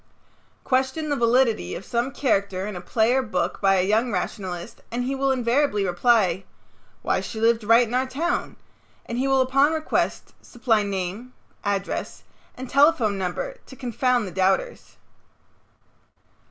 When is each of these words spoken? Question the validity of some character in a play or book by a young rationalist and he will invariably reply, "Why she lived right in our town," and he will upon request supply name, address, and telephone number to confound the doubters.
Question 0.63 1.09
the 1.09 1.15
validity 1.15 1.75
of 1.75 1.85
some 1.85 2.09
character 2.09 2.65
in 2.65 2.75
a 2.75 2.81
play 2.81 3.13
or 3.13 3.21
book 3.21 3.61
by 3.61 3.75
a 3.75 3.85
young 3.85 4.11
rationalist 4.11 4.81
and 4.89 5.03
he 5.03 5.13
will 5.13 5.31
invariably 5.31 5.85
reply, 5.85 6.43
"Why 7.03 7.21
she 7.21 7.39
lived 7.39 7.63
right 7.63 7.87
in 7.87 7.93
our 7.93 8.07
town," 8.07 8.55
and 9.05 9.19
he 9.19 9.27
will 9.27 9.41
upon 9.41 9.73
request 9.73 10.33
supply 10.41 10.81
name, 10.81 11.33
address, 11.63 12.23
and 12.55 12.67
telephone 12.67 13.19
number 13.19 13.57
to 13.67 13.75
confound 13.75 14.25
the 14.25 14.31
doubters. 14.31 14.97